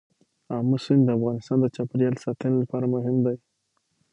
آمو 0.55 0.77
سیند 0.83 1.03
د 1.05 1.09
افغانستان 1.17 1.57
د 1.61 1.65
چاپیریال 1.75 2.15
ساتنې 2.23 2.55
لپاره 2.61 2.85
مهم 2.95 3.15
دی. 3.25 3.37